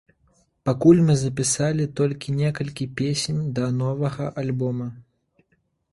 Пакуль 0.67 1.01
мы 1.09 1.15
запісалі 1.23 1.85
толькі 2.01 2.35
некалькі 2.41 2.89
песень 3.03 3.39
да 3.61 3.71
новага 3.81 4.31
альбома. 4.45 4.87